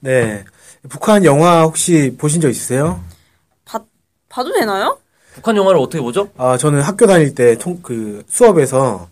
네. 0.00 0.44
북한 0.88 1.24
영화 1.24 1.62
혹시 1.62 2.14
보신 2.18 2.40
적 2.40 2.48
있으세요? 2.48 3.02
봐, 3.64 3.84
봐도 4.28 4.52
되나요? 4.52 4.98
북한 5.34 5.56
영화를 5.56 5.78
어떻게 5.80 6.00
보죠? 6.02 6.30
아, 6.36 6.56
저는 6.56 6.80
학교 6.80 7.06
다닐 7.06 7.34
때 7.34 7.56
통, 7.58 7.80
그 7.82 8.24
수업에서 8.28 9.08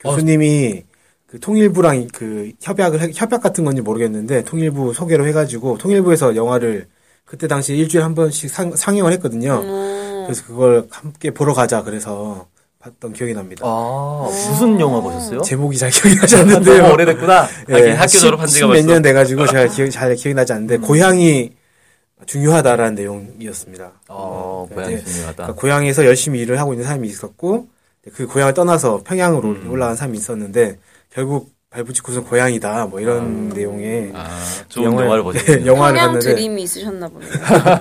교수님이 0.00 0.84
그 1.26 1.38
통일부랑 1.38 2.08
그 2.12 2.52
협약을, 2.60 3.00
해- 3.00 3.10
협약 3.14 3.42
같은 3.42 3.64
건지 3.64 3.82
모르겠는데 3.82 4.44
통일부 4.44 4.92
소개로 4.92 5.26
해가지고 5.28 5.78
통일부에서 5.78 6.34
영화를 6.34 6.88
그때 7.24 7.46
당시 7.46 7.76
일주일에 7.76 8.02
한 8.02 8.14
번씩 8.16 8.50
상, 8.50 8.74
상영을 8.74 9.12
했거든요. 9.12 9.60
음, 9.62 10.24
그래서 10.26 10.44
그걸 10.46 10.88
함께 10.90 11.30
보러 11.30 11.54
가자 11.54 11.82
그래서 11.84 12.48
봤던 12.80 13.12
기억이 13.12 13.34
납니다. 13.34 13.62
아, 13.66 14.26
무슨 14.26 14.80
영화 14.80 15.00
보셨어요? 15.00 15.42
제목이 15.42 15.76
잘 15.76 15.90
기억이 15.90 16.16
나지 16.16 16.36
너무 16.36 16.50
않는데요. 16.50 16.92
오래됐구나. 16.94 17.42
하긴 17.68 17.92
학교 17.94 18.08
졸업한 18.08 18.46
지가 18.46 18.68
벌써. 18.68 18.82
몇년 18.82 19.02
돼가지고 19.02 19.46
제가 19.46 19.66
기억, 19.66 19.90
잘 19.90 20.14
기억이 20.14 20.34
나지 20.34 20.54
않는데 20.54 20.78
고향이 20.78 21.52
중요하다라는 22.24 22.94
내용이었습니다. 22.94 23.92
어, 24.08 24.66
네, 24.70 24.74
고향이 24.74 24.94
이제 24.94 25.04
중요하다. 25.04 25.36
그러니까 25.36 25.60
고향에서 25.60 26.06
열심히 26.06 26.40
일을 26.40 26.58
하고 26.58 26.72
있는 26.72 26.86
사람이 26.86 27.06
있었고 27.06 27.68
그 28.14 28.26
고향을 28.26 28.54
떠나서 28.54 29.02
평양으로 29.04 29.48
음. 29.48 29.70
올라간 29.70 29.96
사람이 29.96 30.16
있었는데 30.16 30.78
결국 31.12 31.50
발붙이고선 31.68 32.24
고향이다 32.24 32.86
뭐 32.86 32.98
이런 33.00 33.50
내용의 33.50 34.10
아, 34.14 34.26
좋은 34.68 34.86
영화를 34.98 35.22
보셨 35.22 35.44
네, 35.46 35.66
영화를 35.66 35.98
평양 35.98 36.12
봤는데 36.14 36.34
드림이 36.34 36.62
있으셨나 36.62 37.08
보네요. 37.08 37.30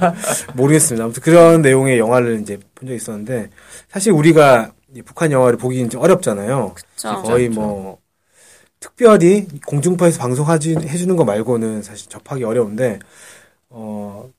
모르겠습니다. 0.55 1.05
아무튼 1.05 1.21
그런 1.23 1.61
내용의 1.61 1.97
영화를 1.99 2.39
이제 2.41 2.57
본 2.75 2.87
적이 2.87 2.97
있었는데 2.97 3.49
사실 3.89 4.11
우리가 4.11 4.71
이 4.71 4.78
북한 5.05 5.31
영화를 5.31 5.57
보기는 5.57 5.89
좀 5.89 6.01
어렵잖아요. 6.01 6.73
그쵸. 6.73 7.21
거의 7.23 7.49
뭐 7.49 7.99
특별히 8.79 9.47
공중파에서 9.65 10.19
방송하지 10.19 10.75
해주는 10.81 11.15
거 11.15 11.25
말고는 11.25 11.81
사실 11.83 12.09
접하기 12.09 12.43
어려운데 12.43 12.99
어 13.69 14.29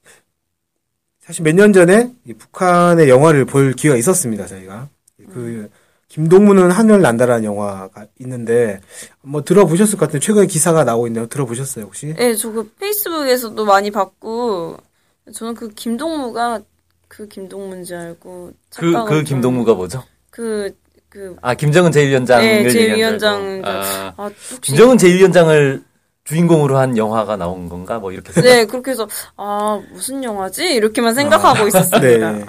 사실 1.20 1.44
몇 1.44 1.54
년 1.54 1.72
전에 1.72 2.12
이 2.24 2.32
북한의 2.32 3.08
영화를 3.08 3.44
볼 3.44 3.72
기회가 3.74 3.96
있었습니다 3.98 4.46
저희가 4.46 4.88
그 5.32 5.70
김동문은 6.08 6.70
하늘 6.72 7.02
난다라는 7.02 7.44
영화가 7.44 8.06
있는데 8.20 8.80
뭐 9.22 9.44
들어보셨을 9.44 9.98
것 9.98 10.06
같은데 10.06 10.24
최근에 10.24 10.46
기사가 10.46 10.82
나오고 10.82 11.06
있는데 11.06 11.28
들어보셨어요 11.28 11.84
혹시? 11.84 12.14
네, 12.14 12.34
저 12.34 12.50
그 12.50 12.68
페이스북에서도 12.80 13.64
많이 13.64 13.92
봤고, 13.92 14.76
저는 15.32 15.54
그 15.54 15.68
김동무가 15.68 16.60
그 17.06 17.28
김동무인지 17.28 17.94
알고. 17.94 18.52
그, 18.74 18.90
착각을 18.90 19.04
그 19.08 19.14
좀- 19.18 19.24
김동무가 19.24 19.74
뭐죠? 19.74 20.02
그, 20.30 20.72
그, 21.08 21.36
아, 21.42 21.54
김정은 21.54 21.90
제1위원장을 21.90 22.38
네, 22.40 22.64
얘기한 22.64 22.70
줄 23.18 23.28
제1위원장. 23.28 23.64
알고. 23.64 23.68
아, 23.68 24.12
아. 24.16 24.30
김정은 24.60 24.96
제1위원장을 24.96 25.82
주인공으로 26.24 26.78
한 26.78 26.96
영화가 26.96 27.36
나온 27.36 27.68
건가? 27.68 27.98
뭐 27.98 28.12
이렇게 28.12 28.32
생각. 28.32 28.48
네, 28.48 28.64
그렇게 28.66 28.92
해서, 28.92 29.08
아, 29.36 29.80
무슨 29.92 30.22
영화지? 30.22 30.64
이렇게만 30.74 31.14
생각하고 31.14 31.66
있었습니다. 31.66 32.32
네. 32.32 32.44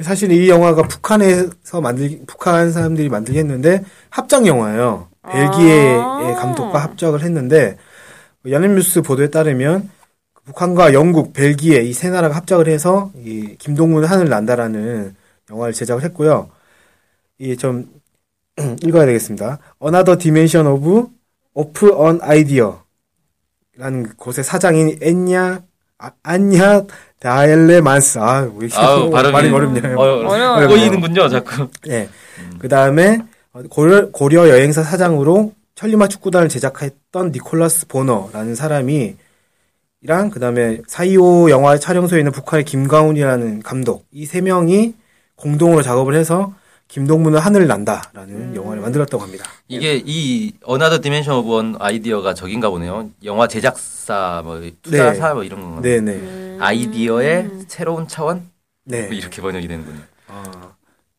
사실 0.00 0.32
이 0.32 0.48
영화가 0.48 0.84
북한에서 0.88 1.80
만들 1.82 2.20
북한 2.26 2.72
사람들이 2.72 3.08
만들게 3.10 3.38
했는데 3.40 3.84
합작 4.08 4.46
영화예요. 4.46 5.08
벨기에의 5.30 6.00
아. 6.00 6.34
감독과 6.40 6.78
합작을 6.78 7.22
했는데 7.22 7.76
연합뉴스 8.48 9.02
보도에 9.02 9.28
따르면 9.30 9.90
북한과 10.44 10.94
영국, 10.94 11.32
벨기에 11.34 11.82
이 11.82 11.92
세 11.92 12.08
나라가 12.10 12.34
합작을 12.36 12.66
해서 12.68 13.12
이 13.16 13.54
김동문 13.58 14.04
하늘 14.04 14.28
난다라는 14.28 15.14
영화를 15.50 15.72
제작을 15.74 16.02
했고요. 16.04 16.48
이좀 17.42 17.86
읽어야 18.86 19.06
되겠습니다. 19.06 19.58
Another 19.82 20.16
Dimension 20.18 20.66
of 20.72 21.08
Off 21.54 21.86
an 22.06 22.20
Idea 22.22 22.70
라는 23.76 24.08
곳의 24.16 24.44
사장인 24.44 24.96
엔냐 25.00 25.62
아, 25.98 26.10
안냐 26.22 26.82
다엘레만스 27.20 28.18
아, 28.18 28.40
왜 28.56 28.66
이렇게 28.66 28.76
아우, 28.76 29.10
발음이. 29.10 29.32
말이 29.32 29.50
어렵네요. 29.50 29.98
어, 29.98 30.02
어려워요. 30.02 30.68
꼬이는군요, 30.68 31.28
자꾸. 31.28 31.68
네. 31.86 32.08
그 32.58 32.68
다음에 32.68 33.18
고려, 33.70 34.10
고려 34.10 34.48
여행사 34.48 34.82
사장으로 34.82 35.52
천리마 35.74 36.08
축구단을 36.08 36.48
제작했던 36.48 37.32
니콜라스 37.32 37.86
보너라는 37.88 38.54
사람이 38.54 39.16
이랑 40.02 40.30
그 40.30 40.40
다음에 40.40 40.80
사이오 40.86 41.48
영화 41.50 41.78
촬영소에 41.78 42.18
있는 42.18 42.32
북한의 42.32 42.64
김가훈이라는 42.64 43.62
감독 43.62 44.04
이 44.12 44.26
세 44.26 44.40
명이 44.40 44.94
공동으로 45.36 45.82
작업을 45.82 46.14
해서 46.14 46.52
김동문은 46.96 47.38
하늘 47.38 47.66
난다라는 47.66 48.54
영화를 48.54 48.82
만들었다고 48.82 49.22
합니다. 49.22 49.46
이게 49.66 50.02
이 50.04 50.52
Another 50.68 51.00
Dimension 51.00 51.38
of 51.42 51.50
an 51.56 51.76
Idea가 51.80 52.34
저긴가 52.34 52.68
보네요. 52.68 53.08
영화 53.24 53.48
제작사, 53.48 54.42
뭐, 54.44 54.60
투자사, 54.82 55.32
뭐 55.32 55.42
이런 55.42 55.62
건가? 55.62 55.80
네네. 55.80 56.58
아이디어의 56.60 57.48
새로운 57.66 58.06
차원? 58.08 58.50
네. 58.84 59.06
뭐 59.06 59.14
이렇게 59.14 59.40
번역이 59.40 59.66
되는군요. 59.68 60.00
아, 60.28 60.44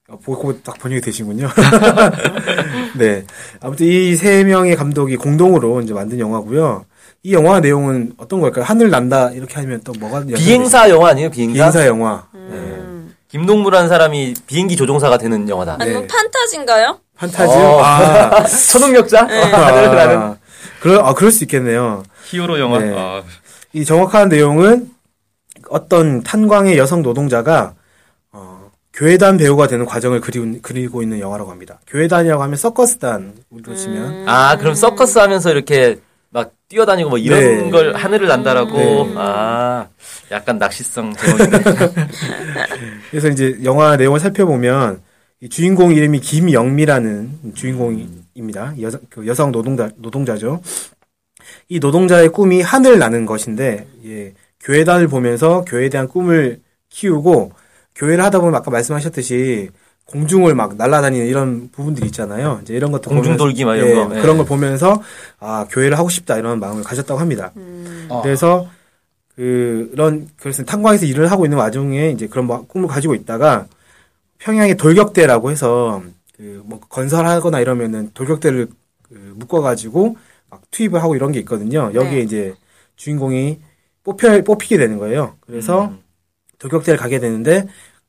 어, 0.09 0.19
보고 0.23 0.61
딱 0.61 0.77
번역이 0.77 1.01
되시군요. 1.01 1.49
네. 2.95 3.25
아무튼 3.59 3.87
이 3.87 4.15
세 4.15 4.43
명의 4.43 4.75
감독이 4.75 5.15
공동으로 5.17 5.81
이제 5.81 5.91
만든 5.91 6.19
영화고요. 6.19 6.85
이 7.23 7.33
영화 7.33 7.59
내용은 7.59 8.13
어떤 8.17 8.41
걸까요? 8.41 8.63
하늘 8.63 8.91
난다 8.91 9.31
이렇게 9.31 9.55
하면 9.55 9.81
또 9.83 9.91
뭐가? 9.99 10.23
비행사 10.25 10.87
영화 10.91 11.09
아니에요? 11.09 11.31
비행사? 11.31 11.53
비행사 11.53 11.87
영화. 11.87 12.27
음. 12.35 12.92
김동무라는 13.33 13.89
사람이 13.89 14.35
비행기 14.45 14.75
조종사가 14.75 15.17
되는 15.17 15.49
영화다. 15.49 15.77
아니, 15.79 15.89
뭐, 15.91 16.01
네. 16.01 16.07
판타지인가요? 16.07 16.99
판타지요? 17.17 17.63
어. 17.63 17.81
아, 17.83 18.43
초능력자? 18.45 19.21
하늘 19.25 19.95
나는 19.95 20.17
아, 20.17 20.37
그럴, 20.79 20.99
아, 20.99 21.13
그럴 21.15 21.31
수 21.31 21.43
있겠네요. 21.43 22.03
히어로 22.25 22.59
영화. 22.59 22.77
네. 22.77 22.93
아, 22.95 23.23
이 23.73 23.85
정확한 23.85 24.29
내용은 24.29 24.91
어떤 25.69 26.21
탄광의 26.21 26.77
여성 26.77 27.01
노동자가 27.01 27.73
어, 28.31 28.69
교회단 28.93 29.37
배우가 29.37 29.65
되는 29.65 29.87
과정을 29.87 30.21
그리고, 30.21 30.59
그리고 30.61 31.01
있는 31.01 31.19
영화라고 31.19 31.49
합니다. 31.49 31.79
교회단이라고 31.87 32.43
하면 32.43 32.55
서커스단 32.55 33.33
우리로 33.49 33.75
치면 33.75 34.29
아, 34.29 34.57
그럼 34.57 34.75
서커스 34.75 35.17
하면서 35.17 35.49
이렇게 35.49 35.99
막 36.33 36.51
뛰어다니고 36.67 37.09
뭐 37.11 37.17
이런 37.19 37.39
네. 37.39 37.69
걸 37.69 37.93
하늘을 37.95 38.27
난다라고. 38.27 38.77
네. 38.77 39.13
아, 39.15 39.87
약간 40.31 40.57
낚시성. 40.57 41.13
그래서 43.11 43.29
이제 43.29 43.59
영화 43.63 43.95
내용을 43.95 44.19
살펴보면 44.19 45.01
이 45.41 45.49
주인공 45.49 45.93
이름이 45.93 46.19
김영미라는 46.21 47.53
주인공입니다. 47.53 48.73
여성, 48.81 49.01
그 49.09 49.27
여성 49.27 49.51
노동자, 49.51 49.89
노동자죠. 49.97 50.61
이 51.69 51.77
노동자의 51.79 52.29
꿈이 52.29 52.61
하늘 52.61 52.97
나는 52.97 53.27
것인데, 53.27 53.85
예, 54.05 54.33
교회단을 54.61 55.07
보면서 55.09 55.63
교회에 55.65 55.89
대한 55.89 56.07
꿈을 56.07 56.61
키우고, 56.89 57.51
교회를 57.95 58.23
하다 58.23 58.39
보면 58.39 58.55
아까 58.55 58.71
말씀하셨듯이 58.71 59.69
공중을 60.05 60.53
막 60.55 60.75
날아다니는 60.75 61.25
이런 61.27 61.69
부분들이 61.71 62.07
있잖아요. 62.07 62.59
이제 62.63 62.73
이런 62.75 62.91
것도 62.91 63.09
공중 63.09 63.37
돌기 63.37 63.65
막 63.65 63.75
이런 63.75 63.89
예, 63.89 63.93
거. 63.95 64.15
예. 64.17 64.21
그런 64.21 64.37
걸 64.37 64.45
보면서 64.45 65.01
아 65.39 65.65
교회를 65.69 65.97
하고 65.97 66.09
싶다 66.09 66.37
이런 66.37 66.59
마음을 66.59 66.83
가졌다고 66.83 67.19
합니다. 67.19 67.51
어. 68.09 68.21
그래서 68.21 68.67
그런 69.35 70.27
그래서 70.37 70.63
탄광에서 70.63 71.05
일을 71.05 71.31
하고 71.31 71.45
있는 71.45 71.57
와중에 71.57 72.11
이제 72.11 72.27
그런 72.27 72.45
뭐 72.45 72.65
꿈을 72.67 72.87
가지고 72.87 73.15
있다가 73.15 73.67
평양의 74.39 74.75
돌격대라고 74.77 75.51
해서 75.51 76.01
그 76.35 76.61
뭐 76.65 76.79
건설하거나 76.79 77.59
이러면은 77.59 78.09
돌격대를 78.13 78.67
그 79.03 79.33
묶어가지고 79.35 80.17
막 80.49 80.61
투입을 80.71 81.01
하고 81.01 81.15
이런 81.15 81.31
게 81.31 81.39
있거든요. 81.39 81.91
여기에 81.93 82.11
네. 82.17 82.21
이제 82.21 82.55
주인공이 82.95 83.59
뽑혀 84.03 84.41
뽑히게 84.43 84.77
되는 84.77 84.97
거예요. 84.97 85.35
그래서 85.41 85.85
음. 85.85 85.99
돌격대를 86.59 86.97
가게 86.99 87.19
되는데 87.19 87.67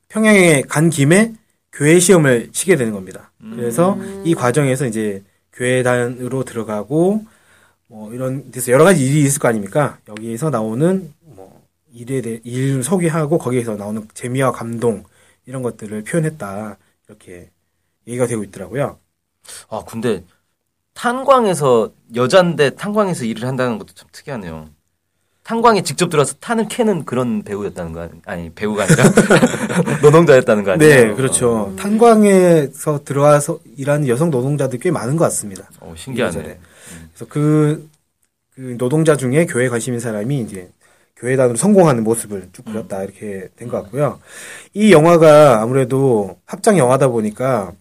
평양에 0.09 0.63
간 0.63 0.91
김에 0.91 1.33
교회 1.75 1.99
시험을 1.99 2.53
치게 2.53 2.77
되는 2.77 2.93
겁니다. 2.93 3.31
그래서 3.57 3.99
이 4.25 4.35
과정에서 4.35 4.87
이제 4.87 5.23
교회단으로 5.53 6.45
들어가고 6.45 7.25
뭐 7.89 8.13
이런 8.15 8.51
데서 8.51 8.73
여러 8.73 8.85
가지 8.85 9.05
일이 9.05 9.21
있을 9.23 9.41
거 9.41 9.49
아닙니까? 9.49 9.99
여기에서 10.09 10.51
나오는 10.51 11.13
뭐 11.21 11.63
일에 11.93 12.21
대해 12.21 12.41
일을 12.45 12.83
소개하고 12.83 13.39
거기에서 13.39 13.77
나오는 13.77 14.07
재미와 14.15 14.53
감동 14.53 15.05
이런 15.47 15.63
것들을 15.63 16.05
표현했다 16.05 16.77
이렇게 17.09 17.51
얘기가 18.07 18.27
되고 18.27 18.43
있더라고요. 18.45 18.99
아, 19.69 19.85
근데 19.87 20.25
탄광에서 20.95 21.93
여잔데 22.15 22.71
탄광에서 22.71 23.25
일을 23.25 23.47
한다는 23.47 23.79
것도 23.79 23.95
참 23.95 24.09
특이하네요. 24.13 24.71
탄광에 25.45 25.83
직접 25.83 26.09
들어서 26.09 26.35
탄을 26.41 26.69
캐는 26.69 27.05
그런 27.05 27.43
배우였다는 27.43 27.93
거 27.93 28.09
아니, 28.25 28.51
배우가 28.51 28.85
아니라 28.85 29.05
노동자였다는 30.03 30.65
거 30.65 30.73
아니에요? 30.73 30.95
네, 31.09 31.15
그렇죠. 31.15 31.75
탄광에서 31.79 33.05
들어와서 33.05 33.61
일하는 33.77 34.09
여성 34.09 34.31
노동자들 34.31 34.79
꽤 34.79 34.91
많은 34.91 35.17
것 35.17 35.25
같습니다. 35.25 35.69
어, 35.81 35.95
신기하네. 35.97 36.29
예전에. 36.39 36.59
그래서 37.13 37.27
그, 37.29 37.89
그 38.55 38.77
노동자 38.79 39.17
중에 39.17 39.45
교회 39.45 39.69
관심인 39.69 40.01
사람이 40.01 40.41
이제 40.41 40.71
교회단으로 41.17 41.57
성공하는 41.57 42.03
모습을 42.05 42.49
쭉 42.53 42.65
그렸다 42.65 43.03
이렇게 43.05 43.49
된 43.57 43.69
것 43.69 43.83
같고요. 43.83 44.21
이 44.73 44.93
영화가 44.93 45.61
아무래도 45.63 46.39
합작 46.47 46.79
영화다 46.79 47.09
보니까 47.09 47.73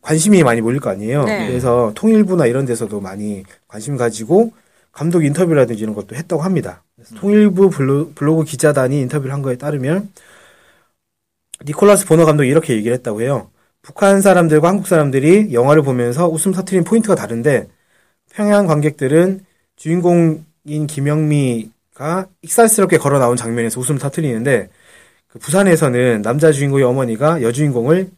관심이 0.00 0.42
많이 0.42 0.62
몰릴 0.62 0.80
거 0.80 0.88
아니에요. 0.88 1.24
네. 1.24 1.48
그래서 1.48 1.92
통일부나 1.94 2.46
이런 2.46 2.64
데서도 2.64 3.00
많이 3.00 3.44
관심 3.68 3.98
가지고 3.98 4.52
감독 4.92 5.24
인터뷰라든지 5.24 5.82
이런 5.82 5.94
것도 5.94 6.16
했다고 6.16 6.42
합니다. 6.42 6.82
통일부 7.16 7.70
블로, 7.70 8.12
블로그 8.14 8.44
기자단이 8.44 9.00
인터뷰를 9.00 9.32
한 9.32 9.42
거에 9.42 9.56
따르면 9.56 10.10
니콜라스 11.64 12.06
보너 12.06 12.24
감독이 12.24 12.48
이렇게 12.48 12.74
얘기를 12.74 12.96
했다고 12.96 13.22
해요. 13.22 13.50
북한 13.82 14.20
사람들과 14.20 14.68
한국 14.68 14.86
사람들이 14.86 15.52
영화를 15.52 15.82
보면서 15.82 16.28
웃음 16.28 16.52
터트린 16.52 16.84
포인트가 16.84 17.14
다른데 17.14 17.68
평양 18.30 18.66
관객들은 18.66 19.44
주인공인 19.76 20.86
김영미가 20.86 22.26
익살스럽게 22.42 22.98
걸어 22.98 23.18
나온 23.18 23.36
장면에서 23.36 23.80
웃음을 23.80 23.98
터트리는데 23.98 24.68
그 25.28 25.38
부산에서는 25.38 26.22
남자 26.22 26.52
주인공의 26.52 26.84
어머니가 26.84 27.42
여주인공을 27.42 28.10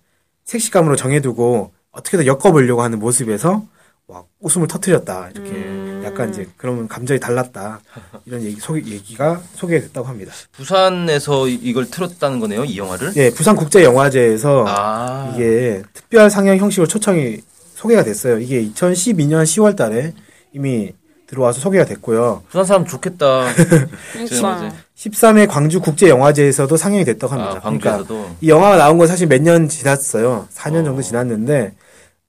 섹시감으로 0.44 0.96
정해두고 0.96 1.72
어떻게든 1.92 2.26
엮어보려고 2.26 2.82
하는 2.82 2.98
모습에서 2.98 3.66
막 4.08 4.28
웃음을 4.40 4.66
터트렸다 4.66 5.30
이렇게 5.30 5.50
음. 5.50 5.81
약간 6.04 6.30
이제 6.30 6.46
그러면 6.56 6.88
감정이 6.88 7.18
달랐다 7.20 7.80
이런 8.26 8.42
얘기 8.42 8.60
소개 8.60 8.80
얘기가 8.90 9.40
소개됐다고 9.54 10.06
합니다. 10.08 10.32
부산에서 10.52 11.48
이- 11.48 11.54
이걸 11.62 11.90
틀었다는 11.90 12.40
거네요, 12.40 12.64
이 12.64 12.76
영화를? 12.78 13.12
예, 13.16 13.30
부산 13.30 13.56
국제 13.56 13.82
영화제에서 13.84 14.64
아. 14.66 15.32
이게 15.34 15.82
특별 15.92 16.28
상영 16.30 16.56
형식으로 16.58 16.86
초청이 16.86 17.38
소개가 17.74 18.04
됐어요. 18.04 18.38
이게 18.38 18.62
2012년 18.62 19.42
10월 19.44 19.76
달에 19.76 20.14
이미 20.52 20.92
들어와서 21.26 21.60
소개가 21.60 21.84
됐고요. 21.86 22.42
부산 22.48 22.64
사람 22.66 22.84
좋겠다. 22.86 23.46
그러니까. 24.12 24.72
13회 24.96 25.48
광주 25.48 25.80
국제 25.80 26.08
영화제에서도 26.08 26.76
상영이 26.76 27.04
됐다고 27.04 27.32
합니다. 27.32 27.56
아, 27.56 27.60
그러니까 27.60 27.90
광주에서도. 27.98 28.36
이 28.40 28.48
영화가 28.50 28.76
나온 28.76 28.98
건 28.98 29.08
사실 29.08 29.26
몇 29.26 29.40
년 29.42 29.68
지났어요. 29.68 30.46
4년 30.54 30.82
어. 30.82 30.84
정도 30.84 31.02
지났는데 31.02 31.72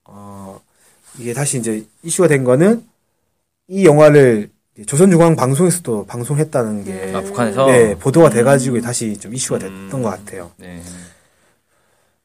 어, 0.06 0.60
이게 1.20 1.34
다시 1.34 1.60
이제 1.60 1.86
이슈가 2.02 2.28
된 2.30 2.44
거는 2.44 2.82
이 3.68 3.86
영화를 3.86 4.50
조선중앙방송에서도 4.86 6.06
방송했다는 6.08 6.84
게 6.84 7.12
아, 7.16 7.22
북한에서? 7.22 7.66
네, 7.68 7.96
보도가 7.96 8.30
돼가지고 8.30 8.82
다시 8.82 9.18
좀 9.18 9.34
이슈가 9.34 9.60
됐던 9.60 9.90
음. 9.94 10.04
것 10.04 10.10
같아요. 10.10 10.52
네. 10.58 10.82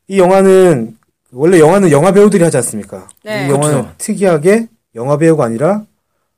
이 0.09 0.19
영화는 0.19 0.97
원래 1.33 1.61
영화는 1.61 1.91
영화 1.91 2.11
배우들이 2.13 2.43
하지 2.43 2.57
않습니까? 2.57 3.07
네. 3.23 3.47
이 3.47 3.51
영화는 3.51 3.83
그렇죠. 3.83 3.95
특이하게 3.99 4.69
영화 4.95 5.19
배우가 5.19 5.45
아니라 5.45 5.85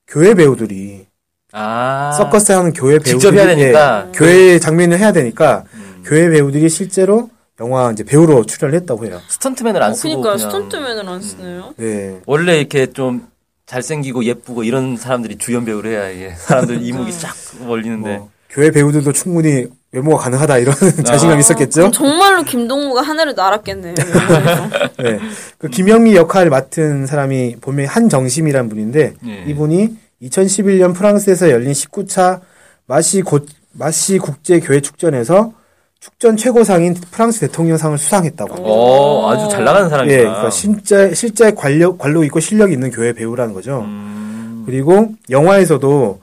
교회 0.08 0.34
배우들이 0.34 1.06
아. 1.52 2.12
서커스 2.16 2.52
하는 2.52 2.72
교회 2.72 2.94
배우들이 2.98 3.10
직접 3.10 3.34
해야 3.34 3.46
되니까. 3.46 4.06
예, 4.08 4.12
교회 4.12 4.58
장면을 4.58 4.98
해야 4.98 5.12
되니까 5.12 5.64
음. 5.74 6.02
교회 6.04 6.28
배우들이 6.28 6.68
실제로 6.68 7.30
영화 7.60 7.92
이제 7.92 8.02
배우로 8.02 8.44
출연을 8.46 8.76
했다고 8.80 9.06
해요. 9.06 9.20
스턴트맨을 9.28 9.80
안 9.82 9.92
어, 9.92 9.94
쓰고 9.94 10.20
그러니까 10.20 10.32
그냥 10.36 10.50
스턴트맨을 10.50 11.08
안 11.08 11.22
쓰네요. 11.22 11.74
네. 11.76 12.20
원래 12.26 12.58
이렇게 12.58 12.86
좀 12.92 13.28
잘생기고 13.70 14.24
예쁘고 14.24 14.64
이런 14.64 14.96
사람들이 14.96 15.38
주연 15.38 15.64
배우를 15.64 15.92
해야 15.92 16.10
이게 16.10 16.34
사람들 16.36 16.82
이목이 16.82 17.12
싹 17.12 17.36
몰리는데 17.60 18.16
뭐 18.16 18.30
교회 18.48 18.72
배우들도 18.72 19.12
충분히 19.12 19.66
외모가 19.92 20.24
가능하다 20.24 20.58
이런 20.58 20.74
자신감이 21.04 21.38
있었겠죠. 21.38 21.92
정말로 21.92 22.42
김동무가 22.42 23.02
하늘을 23.02 23.34
날았겠네요. 23.36 23.94
네. 24.98 25.20
그 25.58 25.68
김영미 25.68 26.16
역할을 26.16 26.50
맡은 26.50 27.06
사람이 27.06 27.56
보면 27.60 27.86
한정심이란 27.86 28.68
분인데 28.68 29.14
예. 29.26 29.44
이분이 29.46 29.96
2011년 30.22 30.94
프랑스에서 30.94 31.50
열린 31.50 31.70
19차 31.70 32.40
마시 32.86 33.22
고, 33.22 33.38
마시 33.72 34.18
국제 34.18 34.58
교회 34.58 34.80
축전에서 34.80 35.52
축전 36.00 36.36
최고상인 36.38 36.94
프랑스 37.10 37.40
대통령상을 37.40 37.98
수상했다고. 37.98 38.50
합니다. 38.54 38.70
어 38.72 39.30
아주 39.30 39.48
잘 39.50 39.64
나가는 39.64 39.88
사람이다. 39.90 40.14
예, 40.14 40.20
그러니까 40.22 40.50
실제 40.50 41.12
실제 41.14 41.50
관력 41.52 41.98
관록 41.98 42.24
있고 42.24 42.40
실력 42.40 42.72
있는 42.72 42.90
교회 42.90 43.12
배우라는 43.12 43.52
거죠. 43.52 43.80
음. 43.82 44.62
그리고 44.64 45.12
영화에서도 45.28 46.20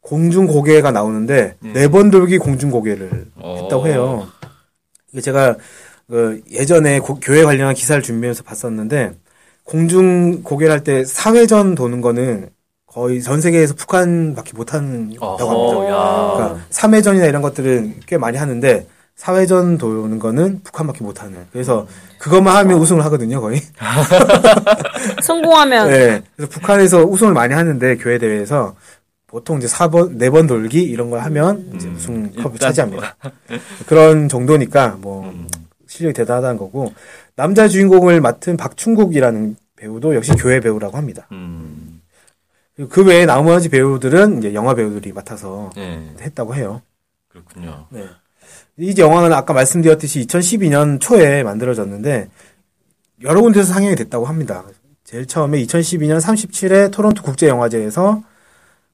공중 0.00 0.46
고개가 0.46 0.90
나오는데 0.90 1.56
음. 1.64 1.72
네번 1.74 2.10
돌기 2.10 2.38
공중 2.38 2.70
고개를 2.70 3.26
어. 3.36 3.58
했다고 3.62 3.86
해요. 3.88 4.26
이게 5.12 5.20
제가 5.20 5.56
그 6.08 6.40
예전에 6.50 6.98
고- 7.00 7.20
교회 7.20 7.44
관련한 7.44 7.74
기사를 7.74 8.02
준비해서 8.02 8.42
봤었는데 8.42 9.12
공중 9.64 10.42
고개를 10.42 10.72
할 10.72 10.80
때 10.84 11.04
사회전 11.04 11.74
도는 11.74 12.00
거는 12.00 12.48
거의 12.86 13.20
전 13.22 13.40
세계에서 13.42 13.74
북한밖에 13.74 14.52
못한다고 14.54 15.26
합니다. 15.26 16.32
그러니까 16.36 16.60
3회전이나 16.70 17.28
이런 17.28 17.42
것들은 17.42 17.96
꽤 18.06 18.16
많이 18.18 18.38
하는데 18.38 18.86
사회전 19.16 19.78
도는 19.78 20.18
거는 20.18 20.62
북한밖에 20.64 21.04
못하는. 21.04 21.46
그래서 21.52 21.86
그것만 22.18 22.56
하면 22.56 22.78
우승을 22.78 23.04
하거든요, 23.04 23.40
거의. 23.40 23.60
성공하면 25.22 25.88
네. 25.88 26.22
그래서 26.36 26.50
북한에서 26.50 27.04
우승을 27.04 27.32
많이 27.32 27.54
하는데 27.54 27.96
교회 27.96 28.18
대회에서 28.18 28.74
보통 29.26 29.58
이제 29.58 29.66
4번, 29.66 30.16
4번 30.18 30.48
돌기 30.48 30.82
이런 30.82 31.10
걸 31.10 31.20
하면 31.20 31.70
이제 31.74 31.88
우승 31.88 32.32
컵을 32.32 32.58
차지합니다. 32.58 33.16
그런 33.86 34.28
정도니까 34.28 34.96
뭐 35.00 35.28
음. 35.28 35.48
실력이 35.86 36.14
대단하다는 36.14 36.56
거고 36.58 36.92
남자 37.36 37.68
주인공을 37.68 38.20
맡은 38.20 38.56
박충국이라는 38.56 39.56
배우도 39.76 40.14
역시 40.14 40.32
교회 40.32 40.60
배우라고 40.60 40.96
합니다. 40.96 41.26
음. 41.32 42.00
그 42.88 43.04
외에 43.04 43.26
나머지 43.26 43.68
배우들은 43.68 44.38
이제 44.38 44.54
영화 44.54 44.74
배우들이 44.74 45.12
맡아서 45.12 45.70
예. 45.76 46.00
했다고 46.20 46.54
해요. 46.56 46.82
그렇군요. 47.28 47.86
네. 47.90 48.06
이 48.78 48.94
영화는 48.98 49.32
아까 49.32 49.52
말씀드렸듯이 49.52 50.26
2012년 50.26 51.00
초에 51.00 51.42
만들어졌는데 51.42 52.28
여러 53.22 53.40
군데서 53.40 53.72
상영이 53.72 53.94
됐다고 53.96 54.24
합니다. 54.26 54.64
제일 55.04 55.26
처음에 55.26 55.62
2012년 55.64 56.20
37회 56.20 56.90
토론토 56.90 57.22
국제영화제에서 57.22 58.22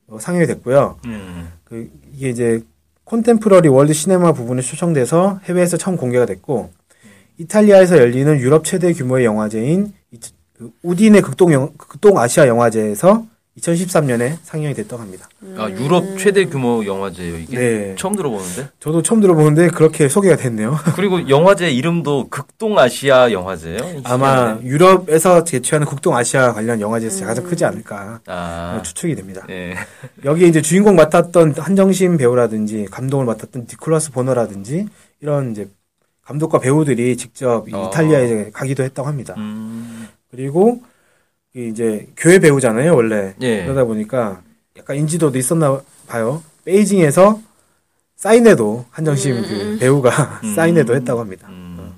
어, 0.09 0.19
상영이 0.19 0.47
됐고요. 0.47 0.99
음. 1.07 1.49
그 1.65 1.89
이게 2.15 2.29
이제 2.31 2.61
콘템프러리 3.05 3.69
월드 3.69 3.93
시네마 3.93 4.33
부분에 4.33 4.61
초청돼서 4.61 5.41
해외에서 5.45 5.77
처음 5.77 5.97
공개가 5.97 6.27
됐고 6.27 6.71
이탈리아에서 7.39 7.97
열리는 7.99 8.39
유럽 8.39 8.65
최대 8.65 8.93
규모의 8.93 9.25
영화제인 9.25 9.93
이- 10.11 10.19
그 10.59 10.71
우디네 10.83 11.23
극동 11.23 11.53
영, 11.55 11.73
극동 11.79 12.19
아시아 12.19 12.47
영화제에서 12.47 13.25
2013년에 13.61 14.39
상영이 14.43 14.75
됐다고 14.75 15.03
합니다. 15.03 15.29
아 15.57 15.69
유럽 15.71 16.19
최대 16.19 16.45
규모 16.47 16.85
영화제예요 16.85 17.39
이게. 17.39 17.59
네. 17.59 17.95
처음 17.97 18.17
들어보는데. 18.17 18.69
저도 18.81 19.03
처음 19.03 19.21
들어보는데 19.21 19.69
그렇게 19.69 20.09
소개가 20.09 20.37
됐네요. 20.37 20.77
그리고 20.97 21.29
영화제 21.29 21.71
이름도 21.71 22.29
극동아시아 22.29 23.33
영화제예요. 23.33 24.03
아마 24.05 24.59
유럽에서 24.63 25.45
제취하는 25.45 25.87
국동 25.87 26.17
아시아 26.17 26.53
관련 26.53 26.81
영화제에서 26.81 27.27
가장 27.27 27.45
크지 27.45 27.65
않을까 27.65 28.21
아. 28.27 28.81
추측이 28.85 29.15
됩니다. 29.15 29.47
예. 29.51 29.75
여기 30.25 30.49
이제 30.49 30.63
주인공 30.63 30.97
맡았던 30.97 31.55
한정심 31.57 32.17
배우라든지 32.17 32.87
감독을 32.91 33.25
맡았던 33.25 33.67
니콜라스 33.71 34.13
보너라든지 34.13 34.87
이런 35.21 35.53
이제 35.53 35.69
감독과 36.25 36.61
배우들이 36.61 37.17
직접 37.17 37.69
이 37.69 37.75
어. 37.75 37.89
이탈리아에 37.89 38.51
가기도 38.53 38.83
했다고 38.85 39.09
합니다. 39.09 39.35
음. 39.37 40.09
그리고 40.31 40.81
이 41.55 41.69
이제 41.69 42.07
교회 42.17 42.39
배우잖아요 42.39 42.95
원래 42.95 43.35
예. 43.41 43.65
그러다 43.65 43.85
보니까 43.85 44.43
약간 44.77 44.97
인지도도 44.97 45.37
있었나 45.39 45.81
봐요. 46.07 46.43
베이징에서 46.65 47.41
사인회도 48.17 48.87
한정심 48.91 49.43
그 49.43 49.79
배우가 49.81 50.41
음. 50.45 50.55
사인회도 50.55 50.95
했다고 50.95 51.21
합니다. 51.21 51.49
음. 51.49 51.95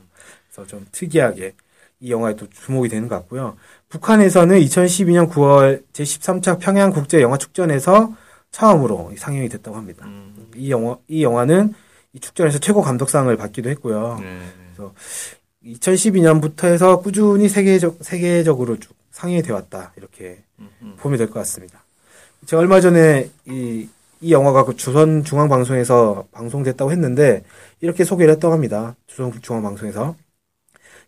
그래서 0.50 0.66
좀 0.66 0.86
특이하게 0.92 1.54
이 2.00 2.10
영화에 2.10 2.34
또 2.36 2.46
주목이 2.48 2.88
되는 2.88 3.08
것 3.08 3.16
같고요. 3.16 3.56
북한에서는 3.88 4.58
2012년 4.60 5.30
9월 5.30 5.82
제13차 5.92 6.58
평양 6.58 6.90
국제 6.90 7.20
영화 7.20 7.36
축전에서 7.36 8.14
처음으로 8.50 9.12
상영이 9.16 9.48
됐다고 9.48 9.76
합니다. 9.76 10.06
음. 10.06 10.50
이 10.56 10.70
영화 10.70 10.96
이 11.08 11.22
영화는 11.22 11.74
이 12.14 12.20
축전에서 12.20 12.58
최고 12.58 12.82
감독상을 12.82 13.34
받기도 13.36 13.68
했고요. 13.70 14.18
네. 14.20 14.40
2012년부터 15.64 16.64
해서 16.64 17.00
꾸준히 17.00 17.48
세계적 17.48 17.98
세계적으로 18.00 18.78
쭉 18.78 18.94
왔다. 19.52 19.92
이렇게 19.96 20.38
음. 20.58 20.96
보면 20.98 21.18
될 21.18 21.28
것 21.28 21.34
같습니다. 21.40 21.84
제가 22.46 22.60
얼마 22.60 22.80
전에 22.80 23.30
이, 23.46 23.88
이 24.20 24.32
영화가 24.32 24.64
그 24.64 24.76
조선 24.76 25.22
중앙 25.24 25.48
방송에서 25.48 26.26
방송됐다고 26.32 26.90
했는데 26.92 27.42
이렇게 27.80 28.04
소개를 28.04 28.34
했다고 28.34 28.52
합니다. 28.54 28.96
조선 29.06 29.32
중앙 29.42 29.62
방송에서 29.62 30.16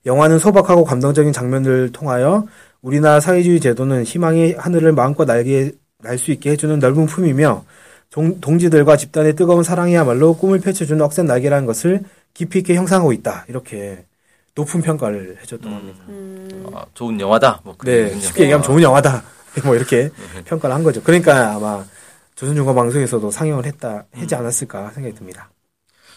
영화는 0.07 0.39
소박하고 0.39 0.85
감동적인 0.85 1.33
장면들을 1.33 1.93
통하여 1.93 2.47
우리나라 2.83 3.21
사회주의 3.21 3.61
제도는 3.61 4.05
희망의 4.05 4.55
하늘을 4.59 4.93
마음껏 4.93 5.25
날게 5.25 5.73
날 6.03 6.19
수 6.19 6.33
있게 6.33 6.51
해주는 6.51 6.79
넓은 6.81 7.07
품이며 7.07 7.65
동, 8.11 8.39
동지들과 8.41 8.97
집단의 8.99 9.35
뜨거운 9.37 9.65
사랑이야말로 9.65 10.37
꿈을 10.37 10.61
펼쳐주는 10.61 11.01
억센 11.03 11.25
날개라는 11.27 11.65
것을 11.67 12.03
깊이 12.35 12.59
있게 12.59 12.75
형상하고 12.75 13.13
있다. 13.15 13.47
이렇게 13.49 14.05
높은 14.55 14.83
평가를 14.83 15.39
해줬던 15.43 15.71
겁니다. 15.71 16.79
아, 16.79 16.85
좋은 16.95 17.19
영화다. 17.21 17.61
뭐 17.65 17.77
네. 17.85 18.19
쉽게 18.19 18.45
얘기하면 18.45 18.65
좋은 18.65 18.83
영화다. 18.83 19.23
뭐 19.65 19.75
이렇게 19.75 20.11
평가를 20.45 20.75
한 20.75 20.83
거죠. 20.83 21.03
그러니까 21.03 21.55
아마 21.55 21.85
조선중앙방송에서도 22.37 23.31
상영을 23.31 23.67
했다, 23.67 24.05
하지 24.13 24.35
않았을까 24.35 24.91
생각이 24.91 25.15
듭니다. 25.15 25.51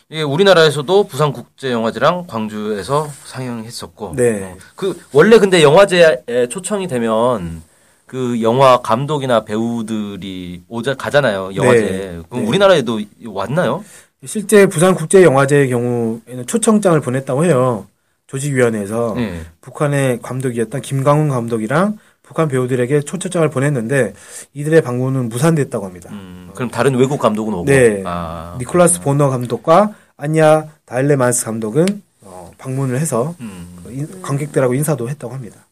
이게 0.10 0.22
우리나라에서도 0.22 1.04
부산국제영화제랑 1.04 2.28
광주에서 2.28 3.10
상영했었고. 3.26 4.14
네. 4.16 4.44
어, 4.44 4.58
그 4.76 5.00
원래 5.12 5.38
근데 5.38 5.62
영화제에 5.62 6.48
초청이 6.50 6.88
되면 6.88 7.62
그 8.06 8.42
영화 8.42 8.78
감독이나 8.82 9.44
배우들이 9.44 10.64
오자 10.70 10.96
가잖아요. 10.96 11.56
영화제. 11.56 11.82
네. 11.82 12.22
그럼 12.30 12.44
네. 12.44 12.48
우리나라에도 12.48 13.02
왔나요? 13.26 13.84
실제 14.26 14.66
부산국제영화제의 14.66 15.70
경우에는 15.70 16.48
초청장을 16.48 17.00
보냈다고 17.02 17.46
해요. 17.46 17.86
조직위원회에서 18.28 19.14
네. 19.16 19.42
북한의 19.62 20.20
감독이었던 20.22 20.82
김광훈 20.82 21.30
감독이랑 21.30 21.98
북한 22.22 22.50
배우들에게 22.50 23.02
초청장을 23.02 23.50
보냈는데 23.50 24.14
이들의 24.54 24.82
방문은 24.82 25.30
무산됐다고 25.30 25.86
합니다. 25.86 26.10
음, 26.12 26.50
그럼 26.54 26.70
다른 26.70 26.96
외국 26.96 27.20
감독은 27.20 27.54
오고. 27.54 27.66
네. 27.66 28.04
아, 28.06 28.58
니콜라스 28.60 29.00
보너 29.02 29.30
감독과 29.30 29.96
안야 30.18 30.68
다일레만스 30.86 31.46
감독은 31.46 31.86
어, 32.22 32.52
방문을 32.58 33.00
해서 33.00 33.34
음. 33.40 33.78
그 33.84 33.92
인- 33.94 34.22
관객들하고 34.22 34.74
인사도 34.74 35.10
했다고 35.10 35.34
합니다. 35.34 35.66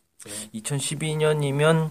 2012년이면 0.53 1.89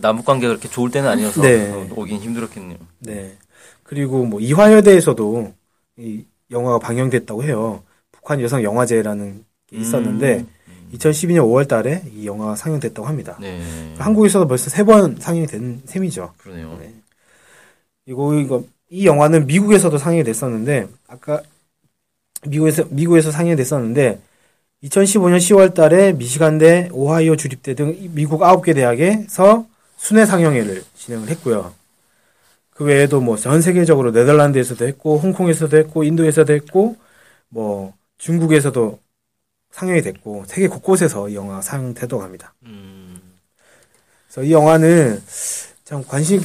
남북 0.00 0.26
관계가 0.26 0.52
그렇게 0.52 0.68
좋을 0.68 0.90
때는 0.90 1.08
아니어서 1.08 1.42
네. 1.42 1.70
어, 1.72 1.86
오긴 1.96 2.18
힘들었겠네요. 2.20 2.78
네. 3.00 3.36
그리고 3.82 4.24
뭐 4.24 4.40
이화여대에서도 4.40 5.52
이 5.98 6.24
영화가 6.52 6.78
방영됐다고 6.78 7.42
해요. 7.44 7.82
북한 8.12 8.40
여성 8.40 8.62
영화제라는 8.62 9.38
게 9.38 9.42
있었는데 9.80 10.44
2012년 10.94 11.40
5월 11.44 11.66
달에 11.66 12.02
이 12.14 12.26
영화가 12.26 12.56
상영됐다고 12.56 13.06
합니다. 13.08 13.36
네. 13.40 13.60
한국에서도 13.98 14.46
벌써 14.46 14.70
세 14.70 14.84
번 14.84 15.16
상영이 15.18 15.46
된 15.46 15.82
셈이죠. 15.86 16.32
그러네요. 16.38 16.76
네. 16.80 16.92
이거 18.06 18.34
이거 18.34 18.64
이 18.90 19.06
영화는 19.06 19.46
미국에서도 19.46 19.96
상영이 19.98 20.24
됐었는데 20.24 20.86
아까 21.08 21.42
미국에서 22.46 22.84
미국에서 22.90 23.30
상영이 23.30 23.56
됐었는데 23.56 24.20
2015년 24.84 25.38
10월 25.38 25.72
달에 25.74 26.12
미시간대, 26.12 26.90
오하이오 26.92 27.36
주립대 27.36 27.74
등 27.74 27.96
미국 28.12 28.42
9개 28.42 28.74
대학에서 28.74 29.66
순회 29.96 30.26
상영회를 30.26 30.84
진행을 30.94 31.28
했고요. 31.30 31.72
그 32.70 32.84
외에도 32.84 33.20
뭐 33.20 33.36
전 33.36 33.62
세계적으로 33.62 34.10
네덜란드에서도 34.10 34.86
했고 34.86 35.18
홍콩에서도 35.18 35.74
했고 35.76 36.04
인도에서도 36.04 36.52
했고 36.52 36.96
뭐 37.48 37.94
중국에서도 38.18 38.98
상영이 39.74 40.02
됐고 40.02 40.44
세계 40.46 40.68
곳곳에서 40.68 41.28
이 41.28 41.34
영화 41.34 41.60
상영되도록 41.60 42.24
합니다. 42.24 42.54
음, 42.64 43.20
그래서 44.28 44.46
이 44.46 44.52
영화는 44.52 45.20
참 45.84 46.04
관심 46.06 46.40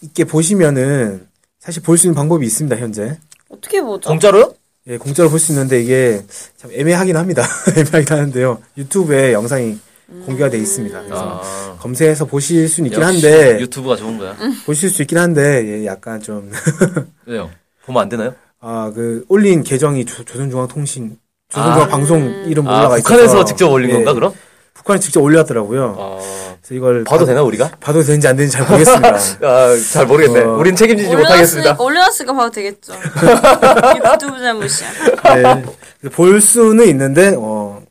있게 0.00 0.24
보시면은 0.24 1.28
사실 1.58 1.82
볼 1.82 1.98
수 1.98 2.06
있는 2.06 2.14
방법이 2.14 2.46
있습니다 2.46 2.74
현재 2.78 3.18
어떻게 3.50 3.82
보죠? 3.82 4.08
공짜로요? 4.08 4.54
예, 4.86 4.96
공짜로 4.96 5.28
볼 5.28 5.38
수 5.38 5.52
있는데 5.52 5.82
이게 5.82 6.24
참 6.56 6.70
애매하긴 6.72 7.14
합니다 7.18 7.42
애매하긴 7.76 8.06
하는데요 8.08 8.62
유튜브에 8.78 9.34
영상이 9.34 9.78
공개가 10.24 10.48
돼 10.48 10.56
있습니다 10.58 10.98
그래서 11.02 11.40
아, 11.44 11.76
검색해서 11.78 12.24
보실 12.24 12.66
수는 12.66 12.88
있긴 12.90 13.02
역시 13.02 13.26
한데 13.26 13.60
유튜브가 13.60 13.96
좋은 13.96 14.16
거야. 14.16 14.34
보실 14.64 14.88
수 14.88 15.02
있긴 15.02 15.18
한데 15.18 15.66
예, 15.82 15.84
약간 15.84 16.22
좀 16.22 16.50
왜요? 17.26 17.50
보면 17.84 18.02
안 18.02 18.08
되나요? 18.08 18.34
아, 18.60 18.90
그 18.94 19.26
올린 19.28 19.62
계정이 19.62 20.06
조, 20.06 20.24
조선중앙통신 20.24 21.18
조선중앙방송 21.50 22.44
이름 22.46 22.66
아, 22.68 22.78
올라가 22.78 22.98
있어서 22.98 23.08
북한에서 23.14 23.44
직접 23.44 23.68
올린 23.70 23.90
예, 23.90 23.94
건가 23.94 24.14
그럼? 24.14 24.32
북한에 24.74 24.98
직접 25.00 25.20
올렸더라고요. 25.20 25.96
아, 25.98 26.18
그래서 26.62 26.74
이걸 26.74 27.04
봐도 27.04 27.20
봐- 27.20 27.26
되나 27.26 27.42
우리가? 27.42 27.70
봐도 27.80 28.02
되는지 28.02 28.26
안 28.28 28.36
되는지 28.36 28.56
잘 28.56 28.66
모르겠습니다. 28.66 29.08
아, 29.46 29.76
잘 29.92 30.06
모르겠네. 30.06 30.40
어. 30.40 30.56
우린 30.56 30.74
책임지지 30.74 31.14
못하겠습니다. 31.14 31.76
올려놨으니까 31.78 32.32
봐도 32.32 32.50
되겠죠. 32.50 32.94
유튜브 34.14 34.38
잘못이야. 34.40 34.88
네. 35.34 36.08
볼 36.10 36.40
수는 36.40 36.86
있는데 36.88 37.34
어, 37.36 37.82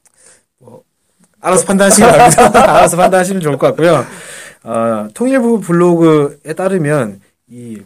뭐, 0.59 0.81
알아서 1.41 1.65
판단하시기 1.65 2.01
바랍니다. 2.07 2.49
알아서 2.77 2.97
판단하시면 2.97 3.41
좋을 3.41 3.57
것 3.57 3.67
같고요. 3.67 4.05
어, 4.63 5.07
통일부 5.13 5.61
블로그에 5.61 6.53
따르면 6.53 7.21
이 7.49 7.81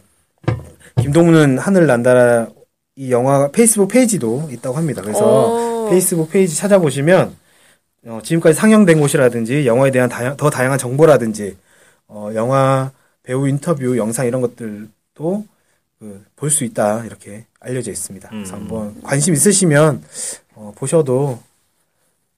김동무는 1.00 1.58
하늘 1.58 1.86
난다라 1.86 2.46
이 2.96 3.10
영화 3.10 3.48
페이스북 3.50 3.88
페이지도 3.88 4.48
있다고 4.52 4.76
합니다. 4.76 5.02
그래서 5.02 5.84
오. 5.86 5.90
페이스북 5.90 6.30
페이지 6.30 6.56
찾아보시면 6.56 7.34
어, 8.06 8.20
지금까지 8.22 8.54
상영된 8.58 9.00
곳이라든지 9.00 9.66
영화에 9.66 9.90
대한 9.90 10.08
다양, 10.08 10.36
더 10.36 10.50
다양한 10.50 10.78
정보라든지 10.78 11.56
어, 12.06 12.30
영화 12.34 12.92
배우 13.22 13.48
인터뷰 13.48 13.96
영상 13.96 14.26
이런 14.26 14.40
것들도 14.42 15.44
그, 15.98 16.24
볼 16.36 16.50
수 16.50 16.64
있다 16.64 17.04
이렇게 17.04 17.46
알려져 17.60 17.90
있습니다. 17.90 18.28
그래서 18.28 18.54
음. 18.54 18.60
한번 18.60 19.02
관심 19.02 19.34
있으시면 19.34 20.02
어, 20.54 20.72
보셔도 20.76 21.40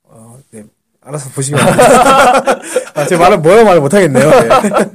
어, 0.04 0.38
네, 0.52 0.64
알아서 1.02 1.28
보시면. 1.30 1.60
아, 2.94 3.06
제 3.06 3.16
말은 3.16 3.42
뭐라고 3.42 3.64
말을 3.66 3.80
못하겠네요. 3.80 4.30
네. 4.30 4.90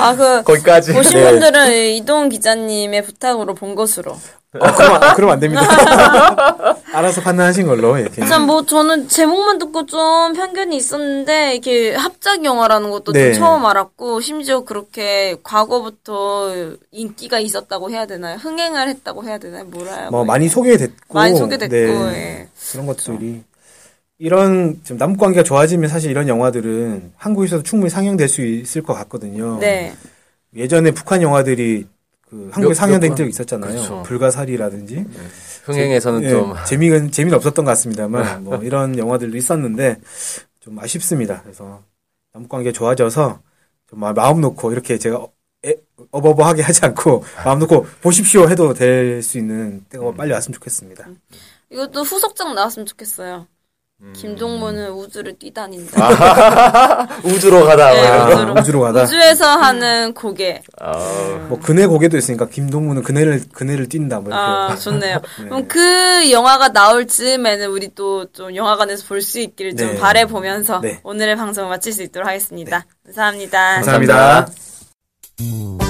아, 0.00 0.14
그, 0.16 0.42
거기까지. 0.42 0.92
보신 0.92 1.18
네. 1.18 1.30
분들은 1.30 1.72
이동 1.94 2.28
기자님의 2.28 3.04
부탁으로 3.04 3.54
본 3.54 3.74
것으로. 3.74 4.12
어, 4.52 4.72
그럼, 4.74 5.00
안- 5.02 5.14
그럼 5.14 5.30
안 5.30 5.38
됩니다. 5.38 5.62
알아서 6.92 7.20
판단하신 7.20 7.66
걸로 7.68 7.96
이렇게. 7.98 8.20
일단 8.22 8.46
뭐 8.46 8.66
저는 8.66 9.06
제목만 9.06 9.58
듣고 9.58 9.86
좀 9.86 10.32
편견이 10.32 10.76
있었는데 10.76 11.54
이게 11.54 11.94
합작 11.94 12.44
영화라는 12.44 12.90
것도 12.90 13.12
네. 13.12 13.32
좀 13.32 13.40
처음 13.42 13.64
알았고 13.64 14.20
심지어 14.20 14.64
그렇게 14.64 15.36
과거부터 15.44 16.50
인기가 16.90 17.38
있었다고 17.38 17.90
해야 17.90 18.06
되나요? 18.06 18.38
흥행을 18.38 18.88
했다고 18.88 19.22
해야 19.22 19.38
되나요? 19.38 19.64
뭐라요? 19.66 20.10
뭐 20.10 20.24
많이 20.24 20.48
소개됐고 20.48 21.14
많이 21.14 21.36
소개됐고 21.36 21.74
네. 22.10 22.40
예. 22.40 22.48
그런 22.72 22.86
것들이 22.86 23.44
이런 24.20 24.78
지금 24.84 24.98
남북 24.98 25.20
관계가 25.20 25.42
좋아지면 25.42 25.88
사실 25.88 26.10
이런 26.10 26.28
영화들은 26.28 27.14
한국에서도 27.16 27.62
충분히 27.62 27.88
상영될 27.88 28.28
수 28.28 28.42
있을 28.44 28.82
것 28.82 28.92
같거든요. 28.92 29.58
네. 29.58 29.94
예전에 30.54 30.90
북한 30.90 31.22
영화들이 31.22 31.86
그 32.28 32.50
한국에 32.52 32.68
몇- 32.68 32.74
상영된 32.74 33.10
몇 33.12 33.16
적이 33.16 33.30
있었잖아요. 33.30 33.72
그렇죠. 33.72 34.02
불가사리라든지 34.02 35.06
흥행에서는 35.64 36.22
예, 36.24 36.30
좀 36.30 36.54
재미는 36.66 37.10
재미는 37.10 37.36
없었던 37.38 37.64
것 37.64 37.70
같습니다만 37.70 38.44
뭐 38.44 38.56
이런 38.58 38.98
영화들도 38.98 39.38
있었는데 39.38 39.96
좀 40.60 40.78
아쉽습니다. 40.78 41.40
그래서 41.42 41.82
남북 42.34 42.50
관계 42.50 42.72
좋아져서 42.72 43.40
좀 43.88 44.00
마- 44.00 44.12
마음 44.12 44.42
놓고 44.42 44.70
이렇게 44.72 44.98
제가 44.98 45.16
어- 45.16 45.32
에- 45.64 45.76
어버버하게 46.10 46.60
하지 46.60 46.84
않고 46.84 47.24
마음 47.42 47.58
놓고 47.60 47.86
보십시오 48.02 48.50
해도 48.50 48.74
될 48.74 49.22
수 49.22 49.38
있는 49.38 49.82
때가 49.88 50.12
빨리 50.12 50.32
왔으면 50.32 50.52
좋겠습니다. 50.54 51.08
이것도 51.70 52.02
후속작 52.02 52.52
나왔으면 52.54 52.84
좋겠어요. 52.84 53.46
음. 54.02 54.12
김동문은 54.16 54.90
우주를 54.92 55.32
아, 55.32 55.36
뛰다닌다. 55.38 57.08
우주로 57.24 57.64
가다. 57.66 57.92
네, 57.92 58.08
거. 58.08 58.30
우주로. 58.32 58.54
우주로 58.60 58.80
가다. 58.80 59.02
우주에서 59.02 59.46
하는 59.46 60.14
고개. 60.14 60.62
아, 60.80 60.92
뭐 61.48 61.58
그네 61.60 61.86
고개도 61.86 62.16
있으니까 62.16 62.46
김동문은 62.48 63.02
그네를 63.02 63.42
그네를 63.52 63.88
뛴다 63.88 64.20
뭐 64.20 64.30
이렇게. 64.30 64.42
아, 64.42 64.76
좋네요. 64.76 65.20
그럼 65.36 65.68
그 65.68 66.30
영화가 66.30 66.72
나올 66.72 67.06
즈음에는 67.06 67.68
우리 67.68 67.94
또 67.94 68.20
좀 68.32 68.54
영화관에서 68.54 69.04
볼 69.06 69.20
수 69.22 69.38
있기를 69.40 69.76
좀 69.76 69.88
네. 69.94 69.98
바래 69.98 70.24
보면서 70.24 70.80
네. 70.80 71.00
오늘의 71.02 71.36
방송을 71.36 71.68
마칠 71.68 71.92
수 71.92 72.02
있도록 72.02 72.26
하겠습니다. 72.28 72.86
감사합니다. 73.04 73.74
감사합니다. 73.82 74.46
우리 75.40 75.89